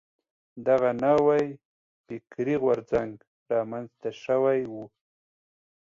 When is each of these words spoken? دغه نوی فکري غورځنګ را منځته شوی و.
دغه 0.67 0.89
نوی 1.05 1.45
فکري 2.05 2.55
غورځنګ 2.63 3.11
را 3.51 3.61
منځته 3.71 4.09
شوی 4.23 4.61
و. 4.71 4.73